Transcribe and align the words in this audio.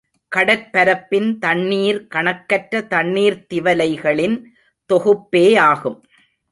கடற்பரப்பின் 0.35 1.37
தண்ணீர் 1.37 2.07
கணக்கற்ற 2.07 2.81
தண்ணீர்த் 2.81 3.53
திவலைகளின் 3.53 4.43
தொகுப்பேயாகும். 4.93 5.99